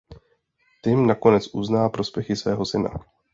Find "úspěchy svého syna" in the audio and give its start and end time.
1.99-2.89